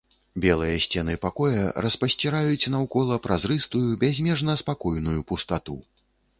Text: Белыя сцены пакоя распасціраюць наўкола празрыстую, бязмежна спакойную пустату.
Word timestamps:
Белыя 0.43 0.77
сцены 0.85 1.15
пакоя 1.25 1.65
распасціраюць 1.87 2.71
наўкола 2.77 3.21
празрыстую, 3.29 3.85
бязмежна 4.07 4.59
спакойную 4.65 5.17
пустату. 5.33 5.81